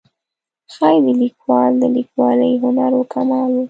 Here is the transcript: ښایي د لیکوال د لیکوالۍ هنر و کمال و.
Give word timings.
ښایي 0.73 0.99
د 1.05 1.07
لیکوال 1.21 1.71
د 1.81 1.83
لیکوالۍ 1.95 2.53
هنر 2.63 2.91
و 2.95 3.01
کمال 3.13 3.49
و. 3.53 3.59